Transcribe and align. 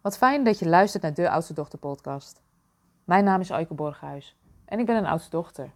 Wat 0.00 0.18
fijn 0.18 0.44
dat 0.44 0.58
je 0.58 0.68
luistert 0.68 1.02
naar 1.02 1.14
de 1.14 1.30
Oudste 1.30 1.54
Dochter 1.54 1.78
podcast. 1.78 2.42
Mijn 3.04 3.24
naam 3.24 3.40
is 3.40 3.50
Aike 3.50 3.74
Borghuis 3.74 4.36
en 4.64 4.78
ik 4.78 4.86
ben 4.86 4.96
een 4.96 5.06
oudste 5.06 5.30
dochter. 5.30 5.70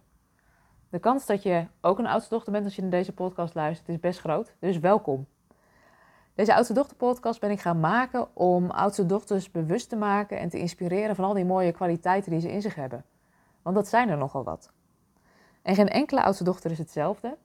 De 0.89 0.99
kans 0.99 1.25
dat 1.25 1.43
je 1.43 1.67
ook 1.81 1.99
een 1.99 2.07
oudste 2.07 2.29
dochter 2.33 2.51
bent 2.51 2.65
als 2.65 2.75
je 2.75 2.81
naar 2.81 2.91
deze 2.91 3.13
podcast 3.13 3.55
luistert 3.55 3.89
is 3.89 3.99
best 3.99 4.19
groot, 4.19 4.53
dus 4.59 4.79
welkom. 4.79 5.27
Deze 6.33 6.55
oudste 6.55 6.73
dochter 6.73 6.97
podcast 6.97 7.39
ben 7.39 7.51
ik 7.51 7.59
gaan 7.59 7.79
maken 7.79 8.35
om 8.35 8.69
oudste 8.69 9.05
dochters 9.05 9.51
bewust 9.51 9.89
te 9.89 9.95
maken 9.95 10.39
en 10.39 10.49
te 10.49 10.59
inspireren 10.59 11.15
van 11.15 11.25
al 11.25 11.33
die 11.33 11.45
mooie 11.45 11.71
kwaliteiten 11.71 12.31
die 12.31 12.39
ze 12.39 12.51
in 12.51 12.61
zich 12.61 12.75
hebben. 12.75 13.05
Want 13.61 13.75
dat 13.75 13.87
zijn 13.87 14.09
er 14.09 14.17
nogal 14.17 14.43
wat. 14.43 14.71
En 15.61 15.75
geen 15.75 15.89
enkele 15.89 16.23
oudste 16.23 16.43
dochter 16.43 16.71
is 16.71 16.77
hetzelfde. 16.77 17.37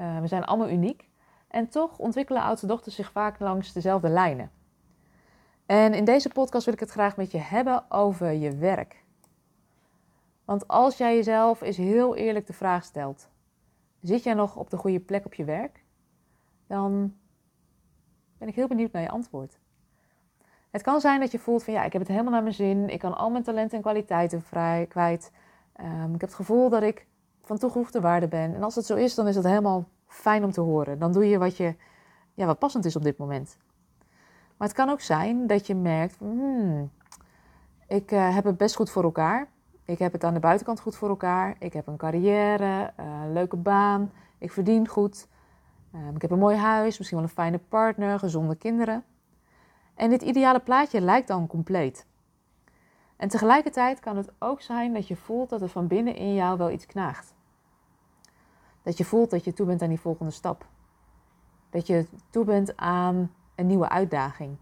Uh, 0.00 0.20
we 0.20 0.26
zijn 0.26 0.44
allemaal 0.44 0.70
uniek 0.70 1.08
en 1.48 1.68
toch 1.68 1.98
ontwikkelen 1.98 2.42
oudste 2.42 2.66
dochters 2.66 2.94
zich 2.94 3.10
vaak 3.10 3.38
langs 3.38 3.72
dezelfde 3.72 4.08
lijnen. 4.08 4.50
En 5.66 5.94
in 5.94 6.04
deze 6.04 6.28
podcast 6.28 6.64
wil 6.64 6.74
ik 6.74 6.80
het 6.80 6.90
graag 6.90 7.16
met 7.16 7.30
je 7.30 7.38
hebben 7.38 7.90
over 7.90 8.30
je 8.30 8.56
werk. 8.56 9.04
Want 10.44 10.68
als 10.68 10.96
jij 10.96 11.14
jezelf 11.14 11.60
eens 11.60 11.76
heel 11.76 12.16
eerlijk 12.16 12.46
de 12.46 12.52
vraag 12.52 12.84
stelt: 12.84 13.28
zit 14.00 14.22
jij 14.22 14.34
nog 14.34 14.56
op 14.56 14.70
de 14.70 14.76
goede 14.76 15.00
plek 15.00 15.24
op 15.24 15.34
je 15.34 15.44
werk? 15.44 15.84
Dan 16.66 17.14
ben 18.38 18.48
ik 18.48 18.54
heel 18.54 18.68
benieuwd 18.68 18.92
naar 18.92 19.02
je 19.02 19.08
antwoord. 19.08 19.58
Het 20.70 20.82
kan 20.82 21.00
zijn 21.00 21.20
dat 21.20 21.32
je 21.32 21.38
voelt 21.38 21.64
van 21.64 21.74
ja, 21.74 21.84
ik 21.84 21.92
heb 21.92 22.00
het 22.00 22.10
helemaal 22.10 22.32
naar 22.32 22.42
mijn 22.42 22.54
zin, 22.54 22.88
ik 22.88 22.98
kan 22.98 23.16
al 23.16 23.30
mijn 23.30 23.44
talenten 23.44 23.76
en 23.76 23.82
kwaliteiten 23.82 24.42
vrij 24.42 24.86
kwijt. 24.86 25.32
Um, 25.80 26.14
ik 26.14 26.20
heb 26.20 26.20
het 26.20 26.34
gevoel 26.34 26.68
dat 26.68 26.82
ik 26.82 27.06
van 27.40 27.58
toegevoegde 27.58 28.00
waarde 28.00 28.28
ben. 28.28 28.54
En 28.54 28.62
als 28.62 28.74
het 28.74 28.86
zo 28.86 28.94
is, 28.94 29.14
dan 29.14 29.28
is 29.28 29.34
dat 29.34 29.44
helemaal 29.44 29.88
fijn 30.06 30.44
om 30.44 30.50
te 30.50 30.60
horen. 30.60 30.98
Dan 30.98 31.12
doe 31.12 31.28
je 31.28 31.38
wat, 31.38 31.56
je, 31.56 31.74
ja, 32.34 32.46
wat 32.46 32.58
passend 32.58 32.84
is 32.84 32.96
op 32.96 33.02
dit 33.02 33.18
moment. 33.18 33.58
Maar 34.56 34.68
het 34.68 34.76
kan 34.76 34.88
ook 34.88 35.00
zijn 35.00 35.46
dat 35.46 35.66
je 35.66 35.74
merkt, 35.74 36.16
hmm, 36.18 36.90
ik 37.88 38.12
uh, 38.12 38.34
heb 38.34 38.44
het 38.44 38.56
best 38.56 38.74
goed 38.74 38.90
voor 38.90 39.02
elkaar. 39.02 39.48
Ik 39.84 39.98
heb 39.98 40.12
het 40.12 40.24
aan 40.24 40.34
de 40.34 40.40
buitenkant 40.40 40.80
goed 40.80 40.96
voor 40.96 41.08
elkaar. 41.08 41.56
Ik 41.58 41.72
heb 41.72 41.86
een 41.86 41.96
carrière, 41.96 42.92
een 42.96 43.32
leuke 43.32 43.56
baan. 43.56 44.12
Ik 44.38 44.52
verdien 44.52 44.88
goed. 44.88 45.28
Uh, 45.94 46.00
ik 46.14 46.22
heb 46.22 46.30
een 46.30 46.38
mooi 46.38 46.56
huis, 46.56 46.98
misschien 46.98 47.18
wel 47.18 47.26
een 47.26 47.34
fijne 47.34 47.58
partner, 47.58 48.18
gezonde 48.18 48.56
kinderen. 48.56 49.04
En 49.94 50.10
dit 50.10 50.22
ideale 50.22 50.60
plaatje 50.60 51.00
lijkt 51.00 51.28
dan 51.28 51.46
compleet. 51.46 52.06
En 53.16 53.28
tegelijkertijd 53.28 54.00
kan 54.00 54.16
het 54.16 54.32
ook 54.38 54.60
zijn 54.60 54.92
dat 54.92 55.08
je 55.08 55.16
voelt 55.16 55.50
dat 55.50 55.62
er 55.62 55.68
van 55.68 55.86
binnen 55.86 56.16
in 56.16 56.34
jou 56.34 56.58
wel 56.58 56.70
iets 56.70 56.86
knaagt. 56.86 57.34
Dat 58.82 58.98
je 58.98 59.04
voelt 59.04 59.30
dat 59.30 59.44
je 59.44 59.52
toe 59.52 59.66
bent 59.66 59.82
aan 59.82 59.88
die 59.88 60.00
volgende 60.00 60.32
stap. 60.32 60.66
Dat 61.70 61.86
je 61.86 62.06
toe 62.30 62.44
bent 62.44 62.76
aan 62.76 63.30
een 63.54 63.66
nieuwe 63.66 63.88
uitdaging. 63.88 64.56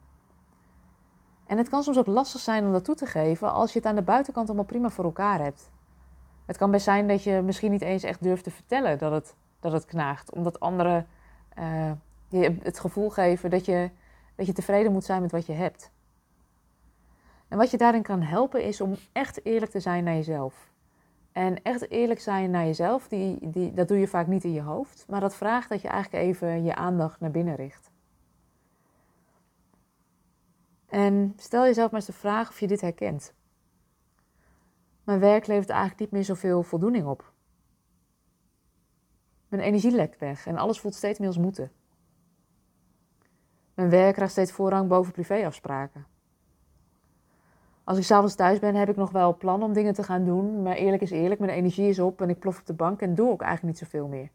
En 1.46 1.58
het 1.58 1.68
kan 1.68 1.82
soms 1.82 1.98
ook 1.98 2.06
lastig 2.06 2.40
zijn 2.40 2.64
om 2.64 2.72
dat 2.72 2.84
toe 2.84 2.94
te 2.94 3.06
geven 3.06 3.52
als 3.52 3.72
je 3.72 3.78
het 3.78 3.88
aan 3.88 3.94
de 3.94 4.02
buitenkant 4.02 4.46
allemaal 4.46 4.64
prima 4.64 4.90
voor 4.90 5.04
elkaar 5.04 5.40
hebt. 5.40 5.70
Het 6.46 6.56
kan 6.56 6.70
best 6.70 6.84
zijn 6.84 7.08
dat 7.08 7.22
je 7.22 7.40
misschien 7.44 7.70
niet 7.70 7.82
eens 7.82 8.02
echt 8.02 8.22
durft 8.22 8.44
te 8.44 8.50
vertellen 8.50 8.98
dat 8.98 9.12
het, 9.12 9.34
dat 9.60 9.72
het 9.72 9.84
knaagt, 9.84 10.32
omdat 10.32 10.60
anderen 10.60 11.06
uh, 11.58 11.90
je 12.28 12.56
het 12.62 12.78
gevoel 12.78 13.10
geven 13.10 13.50
dat 13.50 13.64
je, 13.64 13.90
dat 14.34 14.46
je 14.46 14.52
tevreden 14.52 14.92
moet 14.92 15.04
zijn 15.04 15.22
met 15.22 15.32
wat 15.32 15.46
je 15.46 15.52
hebt. 15.52 15.90
En 17.48 17.58
wat 17.58 17.70
je 17.70 17.76
daarin 17.76 18.02
kan 18.02 18.22
helpen 18.22 18.64
is 18.64 18.80
om 18.80 18.96
echt 19.12 19.44
eerlijk 19.44 19.70
te 19.70 19.80
zijn 19.80 20.04
naar 20.04 20.14
jezelf. 20.14 20.70
En 21.32 21.62
echt 21.62 21.90
eerlijk 21.90 22.20
zijn 22.20 22.50
naar 22.50 22.64
jezelf, 22.64 23.08
die, 23.08 23.50
die, 23.50 23.72
dat 23.72 23.88
doe 23.88 23.98
je 23.98 24.08
vaak 24.08 24.26
niet 24.26 24.44
in 24.44 24.52
je 24.52 24.62
hoofd, 24.62 25.04
maar 25.08 25.20
dat 25.20 25.34
vraagt 25.34 25.68
dat 25.68 25.82
je 25.82 25.88
eigenlijk 25.88 26.24
even 26.24 26.64
je 26.64 26.74
aandacht 26.74 27.20
naar 27.20 27.30
binnen 27.30 27.54
richt. 27.54 27.91
En 30.92 31.32
stel 31.36 31.64
jezelf 31.64 31.90
maar 31.90 32.00
eens 32.00 32.08
de 32.08 32.16
vraag 32.16 32.48
of 32.48 32.60
je 32.60 32.66
dit 32.66 32.80
herkent. 32.80 33.34
Mijn 35.04 35.20
werk 35.20 35.46
levert 35.46 35.68
eigenlijk 35.68 36.00
niet 36.00 36.10
meer 36.10 36.24
zoveel 36.24 36.62
voldoening 36.62 37.06
op. 37.06 37.32
Mijn 39.48 39.62
energie 39.62 39.90
lekt 39.90 40.18
weg 40.18 40.46
en 40.46 40.56
alles 40.56 40.80
voelt 40.80 40.94
steeds 40.94 41.18
meer 41.18 41.28
als 41.28 41.38
moeten. 41.38 41.72
Mijn 43.74 43.90
werk 43.90 44.14
krijgt 44.14 44.32
steeds 44.32 44.52
voorrang 44.52 44.88
boven 44.88 45.12
privéafspraken. 45.12 46.06
Als 47.84 47.98
ik 47.98 48.04
s'avonds 48.04 48.34
thuis 48.34 48.58
ben, 48.58 48.74
heb 48.74 48.88
ik 48.88 48.96
nog 48.96 49.10
wel 49.10 49.36
plan 49.36 49.62
om 49.62 49.72
dingen 49.72 49.94
te 49.94 50.02
gaan 50.02 50.24
doen. 50.24 50.62
Maar 50.62 50.76
eerlijk 50.76 51.02
is 51.02 51.10
eerlijk, 51.10 51.40
mijn 51.40 51.52
energie 51.52 51.88
is 51.88 51.98
op 51.98 52.20
en 52.20 52.30
ik 52.30 52.38
plof 52.38 52.58
op 52.58 52.66
de 52.66 52.74
bank 52.74 53.00
en 53.00 53.14
doe 53.14 53.30
ook 53.30 53.42
eigenlijk 53.42 53.74
niet 53.74 53.88
zoveel 53.88 54.08
meer. 54.08 54.30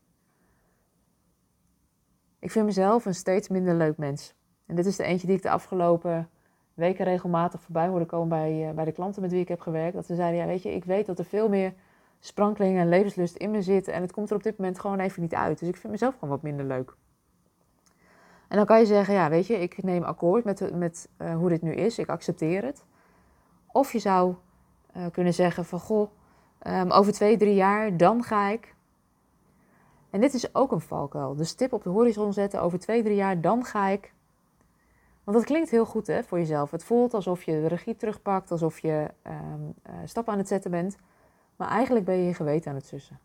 Ik 2.40 2.51
vind 2.51 2.66
mezelf 2.66 3.06
een 3.06 3.16
steeds 3.16 3.47
minder 3.47 3.75
leuk 3.75 3.97
mens. 3.97 4.35
En 4.66 4.75
dit 4.75 4.85
is 4.85 4.96
de 4.96 5.03
eentje 5.03 5.28
die 5.28 5.35
ik 5.35 5.41
de 5.41 5.50
afgelopen 5.50 6.29
weken 6.77 7.05
regelmatig 7.05 7.61
voorbij 7.61 7.88
hoorde 7.88 8.05
komen 8.05 8.29
bij, 8.29 8.69
uh, 8.69 8.75
bij 8.75 8.85
de 8.85 8.91
klanten 8.91 9.21
met 9.21 9.31
wie 9.31 9.41
ik 9.41 9.47
heb 9.47 9.59
gewerkt. 9.59 9.95
Dat 9.95 10.05
ze 10.05 10.15
zeiden, 10.15 10.39
ja 10.39 10.45
weet 10.45 10.63
je, 10.63 10.73
ik 10.73 10.85
weet 10.85 11.05
dat 11.05 11.19
er 11.19 11.25
veel 11.25 11.49
meer 11.49 11.73
sprankeling 12.19 12.77
en 12.77 12.89
levenslust 12.89 13.35
in 13.35 13.51
me 13.51 13.61
zit. 13.61 13.88
En 13.88 14.01
het 14.01 14.11
komt 14.11 14.29
er 14.29 14.35
op 14.35 14.43
dit 14.43 14.57
moment 14.57 14.79
gewoon 14.79 14.99
even 14.99 15.21
niet 15.21 15.35
uit. 15.35 15.59
Dus 15.59 15.67
ik 15.67 15.77
vind 15.77 15.91
mezelf 15.91 16.13
gewoon 16.13 16.29
wat 16.29 16.41
minder 16.41 16.66
leuk. 16.66 16.95
En 18.47 18.57
dan 18.57 18.66
kan 18.66 18.79
je 18.79 18.85
zeggen, 18.85 19.13
ja 19.13 19.29
weet 19.29 19.47
je, 19.47 19.59
ik 19.59 19.83
neem 19.83 20.03
akkoord 20.03 20.43
met, 20.43 20.75
met 20.75 21.09
uh, 21.21 21.35
hoe 21.35 21.49
dit 21.49 21.61
nu 21.61 21.73
is. 21.73 21.99
Ik 21.99 22.09
accepteer 22.09 22.63
het. 22.63 22.85
Of 23.71 23.91
je 23.91 23.99
zou 23.99 24.35
uh, 24.97 25.05
kunnen 25.11 25.33
zeggen 25.33 25.66
van, 25.66 25.79
goh, 25.79 26.09
um, 26.67 26.91
over 26.91 27.13
twee, 27.13 27.37
drie 27.37 27.55
jaar, 27.55 27.97
dan 27.97 28.23
ga 28.23 28.47
ik. 28.47 28.75
En 30.09 30.19
dit 30.19 30.33
is 30.33 30.55
ook 30.55 30.71
een 30.71 30.81
valkuil. 30.81 31.35
De 31.35 31.43
stip 31.43 31.73
op 31.73 31.83
de 31.83 31.89
horizon 31.89 32.33
zetten, 32.33 32.61
over 32.61 32.79
twee, 32.79 33.03
drie 33.03 33.16
jaar, 33.16 33.41
dan 33.41 33.66
ga 33.66 33.87
ik 33.87 34.13
want 35.27 35.39
dat 35.39 35.47
klinkt 35.47 35.69
heel 35.69 35.85
goed 35.85 36.07
hè, 36.07 36.23
voor 36.23 36.38
jezelf. 36.38 36.71
Het 36.71 36.83
voelt 36.83 37.13
alsof 37.13 37.43
je 37.43 37.51
de 37.51 37.67
regie 37.67 37.95
terugpakt, 37.95 38.51
alsof 38.51 38.79
je 38.79 39.07
um, 39.23 39.73
stappen 40.05 40.33
aan 40.33 40.39
het 40.39 40.47
zetten 40.47 40.71
bent. 40.71 40.97
Maar 41.55 41.69
eigenlijk 41.69 42.05
ben 42.05 42.15
je 42.15 42.25
je 42.25 42.33
geweten 42.33 42.69
aan 42.71 42.77
het 42.77 42.85
sussen. 42.85 43.19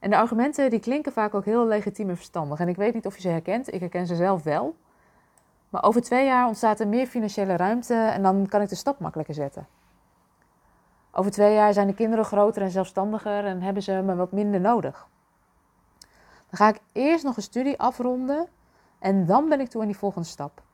En 0.00 0.10
de 0.10 0.16
argumenten 0.16 0.70
die 0.70 0.80
klinken 0.80 1.12
vaak 1.12 1.34
ook 1.34 1.44
heel 1.44 1.66
legitiem 1.66 2.08
en 2.08 2.16
verstandig. 2.16 2.60
En 2.60 2.68
ik 2.68 2.76
weet 2.76 2.94
niet 2.94 3.06
of 3.06 3.14
je 3.14 3.20
ze 3.20 3.28
herkent. 3.28 3.74
Ik 3.74 3.80
herken 3.80 4.06
ze 4.06 4.14
zelf 4.14 4.42
wel. 4.42 4.76
Maar 5.68 5.82
over 5.84 6.02
twee 6.02 6.24
jaar 6.24 6.46
ontstaat 6.46 6.80
er 6.80 6.88
meer 6.88 7.06
financiële 7.06 7.56
ruimte 7.56 7.94
en 7.94 8.22
dan 8.22 8.46
kan 8.46 8.60
ik 8.60 8.68
de 8.68 8.74
stap 8.74 8.98
makkelijker 8.98 9.34
zetten. 9.34 9.66
Over 11.10 11.30
twee 11.30 11.54
jaar 11.54 11.72
zijn 11.72 11.86
de 11.86 11.94
kinderen 11.94 12.24
groter 12.24 12.62
en 12.62 12.70
zelfstandiger 12.70 13.44
en 13.44 13.62
hebben 13.62 13.82
ze 13.82 13.92
me 13.92 14.14
wat 14.14 14.32
minder 14.32 14.60
nodig. 14.60 15.08
Dan 16.48 16.58
ga 16.58 16.68
ik 16.68 16.80
eerst 16.92 17.24
nog 17.24 17.36
een 17.36 17.42
studie 17.42 17.78
afronden 17.78 18.48
en 18.98 19.26
dan 19.26 19.48
ben 19.48 19.60
ik 19.60 19.68
toe 19.68 19.80
aan 19.80 19.86
die 19.86 19.98
volgende 19.98 20.28
stap. 20.28 20.64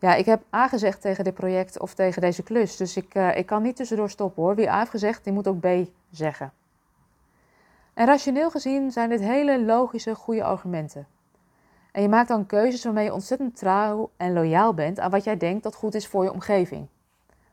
Ja, 0.00 0.14
ik 0.14 0.26
heb 0.26 0.42
A 0.54 0.68
gezegd 0.68 1.00
tegen 1.00 1.24
dit 1.24 1.34
project 1.34 1.78
of 1.80 1.94
tegen 1.94 2.20
deze 2.20 2.42
klus. 2.42 2.76
Dus 2.76 2.96
ik, 2.96 3.14
uh, 3.14 3.36
ik 3.36 3.46
kan 3.46 3.62
niet 3.62 3.76
tussendoor 3.76 4.10
stoppen 4.10 4.42
hoor. 4.42 4.54
Wie 4.54 4.70
A 4.70 4.78
heeft 4.78 4.90
gezegd, 4.90 5.24
die 5.24 5.32
moet 5.32 5.48
ook 5.48 5.60
B 5.60 5.66
zeggen. 6.10 6.52
En 7.94 8.06
rationeel 8.06 8.50
gezien 8.50 8.90
zijn 8.90 9.08
dit 9.08 9.20
hele 9.20 9.64
logische, 9.64 10.14
goede 10.14 10.44
argumenten. 10.44 11.06
En 11.92 12.02
je 12.02 12.08
maakt 12.08 12.28
dan 12.28 12.46
keuzes 12.46 12.84
waarmee 12.84 13.04
je 13.04 13.12
ontzettend 13.12 13.56
trouw 13.56 14.10
en 14.16 14.32
loyaal 14.32 14.74
bent 14.74 15.00
aan 15.00 15.10
wat 15.10 15.24
jij 15.24 15.36
denkt 15.36 15.62
dat 15.62 15.74
goed 15.74 15.94
is 15.94 16.06
voor 16.06 16.24
je 16.24 16.32
omgeving. 16.32 16.86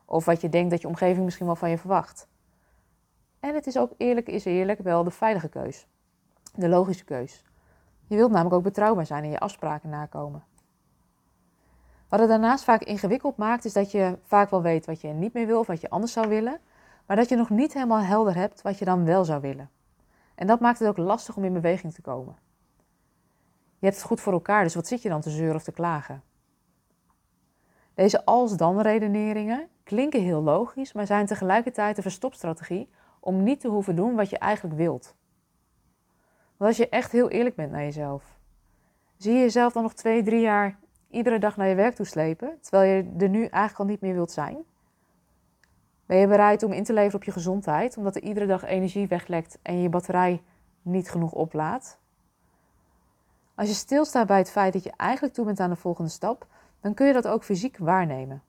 Of 0.06 0.26
wat 0.26 0.42
je 0.42 0.50
denkt 0.50 0.70
dat 0.72 0.82
je 0.82 0.88
omgeving 0.88 1.26
misschien 1.26 1.46
wel 1.46 1.56
van 1.56 1.70
je 1.70 1.78
verwacht. 1.78 2.28
En 3.40 3.56
het 3.56 3.68
is 3.68 3.78
ook 3.78 3.92
eerlijk 3.98 4.28
is 4.28 4.46
eerlijk 4.46 4.80
wel 4.80 5.04
de 5.04 5.12
veilige 5.12 5.50
keus. 5.50 5.88
De 6.56 6.70
logische 6.70 7.06
keus. 7.06 7.44
Je 8.08 8.16
wilt 8.16 8.32
namelijk 8.32 8.56
ook 8.56 8.64
betrouwbaar 8.64 9.06
zijn 9.06 9.24
en 9.24 9.30
je 9.30 9.40
afspraken 9.40 9.90
nakomen. 9.90 10.44
Wat 12.10 12.20
het 12.20 12.30
daarnaast 12.30 12.64
vaak 12.64 12.84
ingewikkeld 12.84 13.38
maakt, 13.38 13.66
is 13.66 13.74
dat 13.74 13.92
je 13.92 14.18
vaak 14.24 14.50
wel 14.50 14.62
weet 14.62 14.86
wat 14.86 15.02
je 15.02 15.08
niet 15.08 15.34
meer 15.34 15.46
wil 15.46 15.60
of 15.60 15.68
wat 15.68 15.82
je 15.82 15.90
anders 15.90 16.14
zou 16.14 16.28
willen, 16.28 16.60
maar 17.06 17.16
dat 17.16 17.30
je 17.30 17.36
nog 17.36 17.50
niet 17.50 17.74
helemaal 17.74 18.02
helder 18.02 18.36
hebt 18.36 18.62
wat 18.62 18.80
je 18.80 18.86
dan 18.86 19.06
wel 19.06 19.26
zou 19.26 19.42
willen. 19.42 19.70
En 20.36 20.48
dat 20.48 20.60
maakt 20.60 20.80
het 20.80 20.88
ook 20.88 20.98
lastig 20.98 21.36
om 21.36 21.44
in 21.44 21.54
beweging 21.54 21.94
te 21.94 22.02
komen. 22.02 22.36
Je 23.80 23.86
hebt 23.86 23.96
het 23.96 24.06
goed 24.06 24.22
voor 24.22 24.34
elkaar, 24.34 24.64
dus 24.64 24.76
wat 24.76 24.88
zit 24.88 25.02
je 25.02 25.10
dan 25.10 25.22
te 25.22 25.30
zeuren 25.30 25.56
of 25.56 25.64
te 25.64 25.72
klagen? 25.72 26.24
Deze 27.94 28.26
als-dan 28.26 28.82
redeneringen 28.82 29.68
klinken 29.84 30.22
heel 30.22 30.42
logisch, 30.42 30.94
maar 30.94 31.06
zijn 31.06 31.26
tegelijkertijd 31.26 31.98
een 31.98 32.04
verstopstrategie 32.04 32.90
om 33.20 33.44
niet 33.44 33.60
te 33.60 33.68
hoeven 33.68 33.96
doen 33.96 34.16
wat 34.16 34.30
je 34.30 34.38
eigenlijk 34.38 34.76
wilt. 34.76 35.16
Want 36.58 36.70
als 36.70 36.78
je 36.78 36.90
echt 36.90 37.12
heel 37.12 37.30
eerlijk 37.30 37.56
bent 37.56 37.72
naar 37.72 37.84
jezelf, 37.84 38.40
zie 39.18 39.34
je 39.34 39.40
jezelf 39.40 39.74
dan 39.74 39.84
nog 39.84 39.94
twee, 39.94 40.24
drie 40.24 40.42
jaar 40.42 40.80
iedere 41.16 41.40
dag 41.40 41.58
naar 41.58 41.68
je 41.68 41.76
werk 41.76 41.96
toe 41.96 42.06
slepen, 42.06 42.58
terwijl 42.62 42.96
je 42.96 43.14
er 43.18 43.30
nu 43.30 43.40
eigenlijk 43.40 43.80
al 43.80 43.86
niet 43.86 44.02
meer 44.02 44.14
wilt 44.14 44.32
zijn? 44.32 44.58
Ben 46.06 46.18
je 46.18 46.28
bereid 46.28 46.64
om 46.64 46.72
in 46.72 46.84
te 46.84 46.94
leveren 46.94 47.16
op 47.16 47.24
je 47.24 47.32
gezondheid, 47.32 47.98
omdat 47.98 48.16
er 48.16 48.22
iedere 48.22 48.46
dag 48.46 48.64
energie 48.64 49.08
weglekt 49.08 49.58
en 49.62 49.82
je 49.82 49.90
batterij 49.90 50.44
niet 50.82 51.10
genoeg 51.10 51.32
oplaadt? 51.32 52.00
Als 53.56 53.68
je 53.68 53.74
stilstaat 53.74 54.28
bij 54.28 54.38
het 54.38 54.52
feit 54.52 54.74
dat 54.74 54.84
je 54.84 54.94
eigenlijk 54.98 55.34
toe 55.34 55.46
bent 55.46 55.60
aan 55.60 55.70
de 55.70 55.76
volgende 55.76 56.10
stap, 56.10 56.48
dan 56.80 56.94
kun 56.94 57.08
je 57.08 57.14
dat 57.14 57.28
ook 57.28 57.44
fysiek 57.44 57.78
waarnemen. 57.78 58.44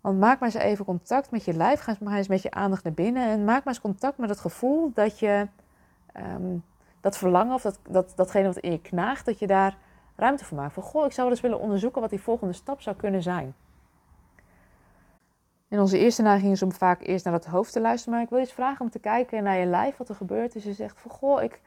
Want 0.00 0.18
maak 0.18 0.40
maar 0.40 0.54
eens 0.54 0.62
even 0.62 0.84
contact 0.84 1.30
met 1.30 1.44
je 1.44 1.52
lijf, 1.52 1.80
ga 1.80 1.96
maar 2.00 2.16
eens 2.16 2.28
met 2.28 2.42
je 2.42 2.50
aandacht 2.50 2.84
naar 2.84 2.92
binnen 2.92 3.28
en 3.28 3.44
maak 3.44 3.64
maar 3.64 3.74
eens 3.74 3.82
contact 3.82 4.18
met 4.18 4.28
het 4.28 4.40
gevoel 4.40 4.90
dat 4.94 5.18
je 5.18 5.48
um, 6.16 6.64
dat 7.00 7.18
verlangen 7.18 7.54
of 7.54 7.62
dat, 7.62 7.78
dat, 7.88 8.12
datgene 8.16 8.46
wat 8.46 8.56
in 8.56 8.70
je 8.70 8.80
knaagt, 8.80 9.26
dat 9.26 9.38
je 9.38 9.46
daar 9.46 9.78
ruimte 10.16 10.44
voor 10.44 10.56
maken. 10.56 10.72
Van 10.72 10.82
goh, 10.82 11.04
ik 11.04 11.12
zou 11.12 11.26
wel 11.26 11.36
eens 11.36 11.40
willen 11.46 11.60
onderzoeken 11.60 12.00
wat 12.00 12.10
die 12.10 12.20
volgende 12.20 12.52
stap 12.52 12.80
zou 12.80 12.96
kunnen 12.96 13.22
zijn. 13.22 13.54
En 15.68 15.80
onze 15.80 15.98
eerste 15.98 16.22
neiging 16.22 16.52
is 16.52 16.62
om 16.62 16.72
vaak 16.72 17.06
eerst 17.06 17.24
naar 17.24 17.34
het 17.34 17.46
hoofd 17.46 17.72
te 17.72 17.80
luisteren. 17.80 18.14
Maar 18.14 18.22
ik 18.22 18.28
wil 18.28 18.38
je 18.38 18.44
eens 18.44 18.54
vragen 18.54 18.84
om 18.84 18.90
te 18.90 18.98
kijken 18.98 19.42
naar 19.42 19.56
je 19.56 19.66
lijf, 19.66 19.96
wat 19.96 20.08
er 20.08 20.14
gebeurt. 20.14 20.52
Dus 20.52 20.64
je 20.64 20.72
zegt 20.72 21.00
van 21.00 21.10
goh, 21.10 21.42
ik 21.42 21.60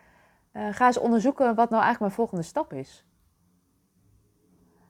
uh, 0.54 0.68
ga 0.72 0.86
eens 0.86 0.98
onderzoeken 0.98 1.46
wat 1.46 1.70
nou 1.70 1.84
eigenlijk 1.84 2.00
mijn 2.00 2.12
volgende 2.12 2.44
stap 2.44 2.74
is. 2.74 3.06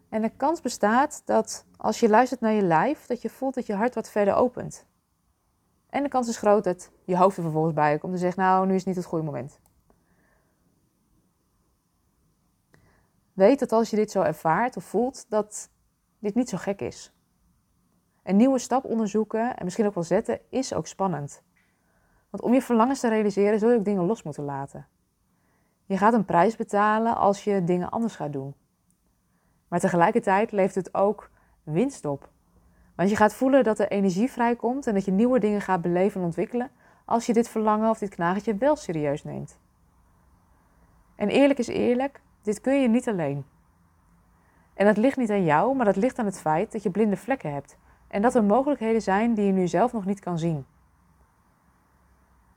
En 0.09 0.21
de 0.21 0.29
kans 0.29 0.61
bestaat 0.61 1.21
dat 1.25 1.65
als 1.77 1.99
je 1.99 2.09
luistert 2.09 2.41
naar 2.41 2.51
je 2.51 2.61
lijf, 2.61 3.05
dat 3.05 3.21
je 3.21 3.29
voelt 3.29 3.53
dat 3.53 3.65
je 3.65 3.73
hart 3.73 3.95
wat 3.95 4.09
verder 4.09 4.33
opent. 4.33 4.85
En 5.89 6.03
de 6.03 6.09
kans 6.09 6.27
is 6.27 6.37
groot 6.37 6.63
dat 6.63 6.91
je 7.05 7.17
hoofd 7.17 7.37
er 7.37 7.43
vervolgens 7.43 7.73
bij 7.73 7.97
komt 7.97 8.13
en 8.13 8.19
zegt, 8.19 8.37
nou, 8.37 8.67
nu 8.67 8.75
is 8.75 8.85
niet 8.85 8.95
het 8.95 9.05
goede 9.05 9.25
moment. 9.25 9.59
Weet 13.39 13.59
dat 13.59 13.71
als 13.71 13.89
je 13.89 13.95
dit 13.95 14.11
zo 14.11 14.21
ervaart 14.21 14.77
of 14.77 14.83
voelt, 14.83 15.25
dat 15.29 15.69
dit 16.19 16.35
niet 16.35 16.49
zo 16.49 16.57
gek 16.57 16.81
is. 16.81 17.13
Een 18.23 18.35
nieuwe 18.35 18.59
stap 18.59 18.83
onderzoeken 18.85 19.57
en 19.57 19.63
misschien 19.63 19.85
ook 19.85 19.93
wel 19.93 20.03
zetten 20.03 20.39
is 20.49 20.73
ook 20.73 20.87
spannend. 20.87 21.43
Want 22.29 22.43
om 22.43 22.53
je 22.53 22.61
verlangens 22.61 22.99
te 22.99 23.09
realiseren 23.09 23.59
zul 23.59 23.69
je 23.69 23.77
ook 23.77 23.85
dingen 23.85 24.05
los 24.05 24.23
moeten 24.23 24.43
laten. 24.43 24.87
Je 25.85 25.97
gaat 25.97 26.13
een 26.13 26.25
prijs 26.25 26.55
betalen 26.55 27.15
als 27.15 27.43
je 27.43 27.63
dingen 27.63 27.89
anders 27.89 28.15
gaat 28.15 28.33
doen. 28.33 28.55
Maar 29.67 29.79
tegelijkertijd 29.79 30.51
levert 30.51 30.75
het 30.75 30.93
ook 30.93 31.31
winst 31.63 32.05
op. 32.05 32.29
Want 32.95 33.09
je 33.09 33.15
gaat 33.15 33.33
voelen 33.33 33.63
dat 33.63 33.79
er 33.79 33.87
energie 33.87 34.31
vrijkomt 34.31 34.87
en 34.87 34.93
dat 34.93 35.05
je 35.05 35.11
nieuwe 35.11 35.39
dingen 35.39 35.61
gaat 35.61 35.81
beleven 35.81 36.19
en 36.19 36.25
ontwikkelen 36.25 36.71
als 37.05 37.25
je 37.25 37.33
dit 37.33 37.49
verlangen 37.49 37.89
of 37.89 37.97
dit 37.99 38.09
knagertje 38.09 38.55
wel 38.55 38.75
serieus 38.75 39.23
neemt. 39.23 39.59
En 41.15 41.29
eerlijk 41.29 41.59
is 41.59 41.67
eerlijk, 41.67 42.21
dit 42.41 42.61
kun 42.61 42.81
je 42.81 42.87
niet 42.87 43.07
alleen. 43.07 43.45
En 44.73 44.85
dat 44.85 44.97
ligt 44.97 45.17
niet 45.17 45.29
aan 45.29 45.43
jou, 45.43 45.75
maar 45.75 45.85
dat 45.85 45.95
ligt 45.95 46.19
aan 46.19 46.25
het 46.25 46.39
feit 46.39 46.71
dat 46.71 46.83
je 46.83 46.89
blinde 46.89 47.17
vlekken 47.17 47.53
hebt 47.53 47.77
en 48.07 48.21
dat 48.21 48.35
er 48.35 48.43
mogelijkheden 48.43 49.01
zijn 49.01 49.33
die 49.33 49.45
je 49.45 49.51
nu 49.51 49.67
zelf 49.67 49.93
nog 49.93 50.05
niet 50.05 50.19
kan 50.19 50.39
zien. 50.39 50.65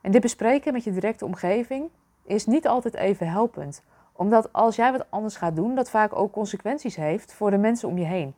En 0.01 0.11
dit 0.11 0.21
bespreken 0.21 0.73
met 0.73 0.83
je 0.83 0.91
directe 0.91 1.25
omgeving 1.25 1.89
is 2.23 2.45
niet 2.45 2.67
altijd 2.67 2.93
even 2.93 3.29
helpend, 3.29 3.83
omdat 4.13 4.53
als 4.53 4.75
jij 4.75 4.91
wat 4.91 5.05
anders 5.09 5.35
gaat 5.35 5.55
doen, 5.55 5.75
dat 5.75 5.89
vaak 5.89 6.15
ook 6.15 6.31
consequenties 6.31 6.95
heeft 6.95 7.33
voor 7.33 7.51
de 7.51 7.57
mensen 7.57 7.89
om 7.89 7.97
je 7.97 8.05
heen. 8.05 8.35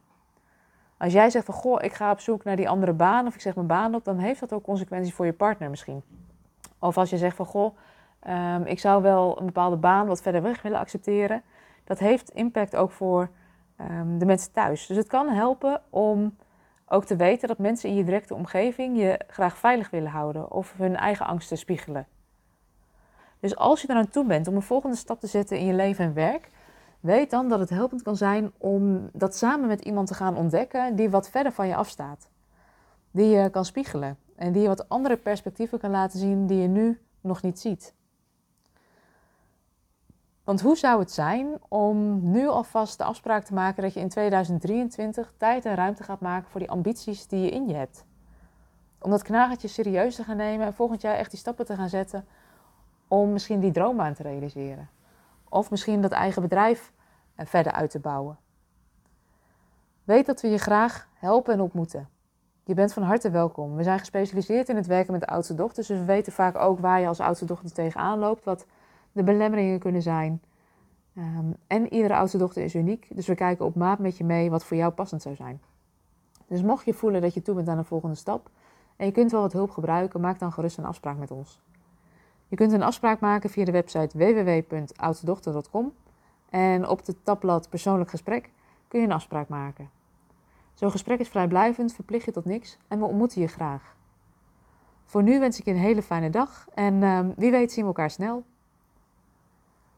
Als 0.98 1.14
jij 1.14 1.30
zegt 1.30 1.46
van 1.46 1.54
goh, 1.54 1.84
ik 1.84 1.94
ga 1.94 2.12
op 2.12 2.20
zoek 2.20 2.44
naar 2.44 2.56
die 2.56 2.70
andere 2.70 2.94
baan 2.94 3.28
of 3.28 3.34
ik 3.34 3.42
zeg 3.42 3.56
mijn 3.56 3.68
baan 3.68 3.96
op, 3.96 4.06
dan 4.06 4.18
heeft 4.18 4.40
dat 4.40 4.54
ook 4.54 4.64
consequenties 4.64 5.14
voor 5.14 5.26
je 5.26 5.34
partner 5.34 5.70
misschien. 5.70 6.04
Of 6.80 6.98
als 6.98 7.10
je 7.10 7.18
zegt 7.18 7.36
van 7.36 7.46
goh, 7.46 7.76
um, 8.30 8.66
ik 8.66 8.80
zou 8.80 9.02
wel 9.02 9.40
een 9.40 9.46
bepaalde 9.46 9.76
baan 9.76 10.08
wat 10.08 10.22
verder 10.22 10.42
weg 10.42 10.62
willen 10.62 10.80
accepteren, 10.80 11.44
dat 11.84 12.00
heeft 12.00 12.30
impact 12.30 12.76
ook 12.76 12.92
voor 12.92 13.30
um, 13.82 14.18
de 14.18 14.26
mensen 14.26 14.52
thuis. 14.52 14.88
Dus 14.88 14.98
het 14.98 15.08
kan 15.08 15.28
helpen 15.28 15.82
om 15.90 16.36
ook 16.88 17.06
te 17.06 17.16
weten 17.16 17.48
dat 17.48 17.58
mensen 17.58 17.90
in 17.90 17.96
je 17.96 18.04
directe 18.04 18.36
omgeving 18.36 18.98
je 18.98 19.20
graag 19.28 19.58
veilig 19.58 19.90
willen 19.90 20.12
houden 20.12 20.52
of 20.52 20.74
hun 20.78 20.96
eigen 20.96 21.26
angsten 21.26 21.58
spiegelen. 21.58 22.08
Dus 23.40 23.56
als 23.56 23.82
je 23.82 23.90
eraan 23.90 24.10
toe 24.10 24.26
bent 24.26 24.48
om 24.48 24.56
een 24.56 24.62
volgende 24.62 24.96
stap 24.96 25.20
te 25.20 25.28
zetten 25.28 25.58
in 25.58 25.66
je 25.66 25.74
leven 25.74 26.06
en 26.06 26.14
werk, 26.14 26.50
weet 27.00 27.30
dan 27.30 27.50
dat 27.50 27.60
het 27.60 27.70
helpend 27.70 28.02
kan 28.02 28.16
zijn 28.16 28.52
om 28.58 29.10
dat 29.14 29.36
samen 29.36 29.68
met 29.68 29.82
iemand 29.82 30.08
te 30.08 30.14
gaan 30.14 30.38
ontdekken 30.38 30.96
die 30.96 31.10
wat 31.10 31.30
verder 31.30 31.52
van 31.52 31.68
je 31.68 31.76
afstaat. 31.76 32.30
Die 33.12 33.30
je 33.30 33.50
kan 33.50 33.66
spiegelen 33.66 34.18
en 34.36 34.52
die 34.52 34.62
je 34.62 34.68
wat 34.68 34.90
andere 34.90 35.18
perspectieven 35.18 35.80
kan 35.80 35.92
laten 35.92 36.20
zien 36.20 36.48
die 36.48 36.62
je 36.62 36.68
nu 36.68 37.00
nog 37.22 37.42
niet 37.42 37.60
ziet. 37.60 37.95
Want 40.46 40.62
hoe 40.62 40.78
zou 40.78 41.00
het 41.00 41.12
zijn 41.12 41.48
om 41.68 42.30
nu 42.32 42.48
alvast 42.48 42.98
de 42.98 43.04
afspraak 43.04 43.44
te 43.44 43.54
maken 43.54 43.84
dat 43.84 43.94
je 43.94 44.00
in 44.00 44.10
2023 44.10 45.34
tijd 45.38 45.66
en 45.66 45.76
ruimte 45.76 46.04
gaat 46.04 46.20
maken 46.20 46.50
voor 46.50 46.60
die 46.60 46.70
ambities 46.70 47.28
die 47.28 47.42
je 47.42 47.50
in 47.50 47.68
je 47.68 47.74
hebt? 47.74 48.06
Om 49.00 49.12
dat 49.12 49.22
knagertje 49.24 49.68
serieus 49.68 50.16
te 50.16 50.24
gaan 50.24 50.38
nemen 50.38 50.66
en 50.66 50.74
volgend 50.74 51.02
jaar 51.02 51.16
echt 51.16 51.30
die 51.30 51.40
stappen 51.40 51.66
te 51.66 51.76
gaan 51.76 51.90
zetten 51.90 52.26
om 53.08 53.32
misschien 53.32 53.60
die 53.60 53.72
droom 53.72 54.02
aan 54.02 54.14
te 54.14 54.24
realiseren. 54.24 54.90
Of 55.50 55.70
misschien 55.70 56.02
dat 56.02 56.12
eigen 56.12 56.42
bedrijf 56.42 56.94
verder 57.38 57.72
uit 57.72 57.90
te 57.90 58.00
bouwen. 58.00 58.38
Weet 60.04 60.26
dat 60.26 60.42
we 60.42 60.48
je 60.48 60.58
graag 60.58 61.08
helpen 61.14 61.54
en 61.54 61.62
ontmoeten. 61.62 62.10
Je 62.64 62.74
bent 62.74 62.94
van 62.94 63.04
harte 63.04 63.30
welkom. 63.30 63.76
We 63.76 63.84
zijn 63.84 64.00
gespecialiseerd 64.00 64.70
in 64.70 64.76
het 64.76 64.88
werken 64.88 65.12
met 65.12 65.22
de 65.22 65.28
oudste 65.28 65.56
dochters, 65.56 65.88
dus 65.88 66.00
we 66.00 66.06
weten 66.06 66.34
vaak 66.34 66.56
ook 66.56 66.80
waar 66.80 67.00
je 67.00 67.08
als 67.08 67.20
oudste 67.20 67.46
dochter 67.46 67.74
tegenaan 67.74 68.20
loopt, 68.20 68.44
wat 68.44 68.66
de 69.16 69.24
belemmeringen 69.24 69.80
kunnen 69.80 70.02
zijn. 70.02 70.42
Um, 71.18 71.56
en 71.68 71.94
iedere 71.94 72.16
oudste 72.16 72.38
dochter 72.38 72.64
is 72.64 72.76
uniek, 72.76 73.08
dus 73.10 73.28
we 73.28 73.36
kijken 73.36 73.66
op 73.66 73.76
maat 73.76 74.00
met 74.00 74.18
je 74.18 74.24
mee 74.24 74.50
wat 74.50 74.66
voor 74.66 74.78
jou 74.78 74.92
passend 74.92 75.22
zou 75.22 75.36
zijn. 75.36 75.62
Dus 76.48 76.62
mocht 76.62 76.86
je 76.86 76.94
voelen 76.94 77.22
dat 77.22 77.34
je 77.34 77.42
toe 77.42 77.56
bent 77.56 77.68
aan 77.68 77.78
een 77.78 77.86
volgende 77.86 78.16
stap 78.16 78.50
en 78.96 79.06
je 79.06 79.12
kunt 79.12 79.32
wel 79.32 79.42
wat 79.42 79.54
hulp 79.54 79.72
gebruiken, 79.72 80.22
maak 80.22 80.40
dan 80.40 80.52
gerust 80.52 80.78
een 80.78 80.86
afspraak 80.86 81.18
met 81.18 81.32
ons. 81.32 81.62
Je 82.48 82.56
kunt 82.56 82.72
een 82.72 82.84
afspraak 82.84 83.20
maken 83.20 83.50
via 83.50 83.66
de 83.66 83.72
website 83.72 84.18
www.oudstedochter.com 84.18 85.94
en 86.50 86.88
op 86.88 87.06
de 87.06 87.22
tabblad 87.24 87.70
persoonlijk 87.70 88.10
gesprek 88.10 88.52
kun 88.88 89.00
je 89.00 89.06
een 89.06 89.12
afspraak 89.12 89.48
maken. 89.48 89.90
Zo'n 90.74 90.92
gesprek 90.92 91.20
is 91.20 91.30
vrijblijvend, 91.30 91.94
verplicht 91.94 92.26
je 92.26 92.32
tot 92.32 92.46
niks 92.46 92.78
en 92.88 93.00
we 93.00 93.06
ontmoeten 93.06 93.42
je 93.42 93.48
graag. 93.48 93.96
Voor 95.06 95.24
nu 95.24 95.40
wens 95.40 95.60
ik 95.60 95.66
je 95.66 95.72
een 95.72 95.78
hele 95.78 96.02
fijne 96.02 96.30
dag 96.30 96.68
en 96.74 96.94
uh, 96.94 97.20
wie 97.36 97.52
weet 97.52 97.72
zien 97.72 97.84
we 97.84 97.90
elkaar 97.90 98.12
snel. 98.12 98.44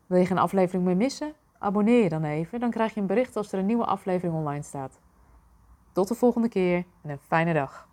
Wil 0.08 0.20
je 0.20 0.26
geen 0.26 0.38
aflevering 0.38 0.84
meer 0.86 0.98
missen? 0.98 1.34
Abonneer 1.60 2.04
je 2.04 2.10
dan 2.10 2.24
even, 2.24 2.60
dan 2.60 2.72
krijg 2.72 2.94
je 2.94 3.00
een 3.00 3.08
bericht 3.08 3.36
als 3.36 3.52
er 3.52 3.60
een 3.60 3.66
nieuwe 3.66 3.86
aflevering 3.86 4.38
online 4.38 4.64
staat. 4.64 5.00
Tot 5.92 6.08
de 6.08 6.16
volgende 6.16 6.50
keer 6.50 6.84
en 7.04 7.10
een 7.10 7.20
fijne 7.28 7.54
dag. 7.54 7.88